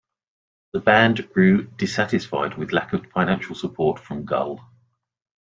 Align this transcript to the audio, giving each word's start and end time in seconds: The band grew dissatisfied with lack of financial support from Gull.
The 0.73 0.79
band 0.79 1.29
grew 1.31 1.67
dissatisfied 1.77 2.57
with 2.57 2.71
lack 2.73 2.91
of 2.93 3.05
financial 3.13 3.53
support 3.53 3.99
from 3.99 4.25
Gull. 4.25 4.59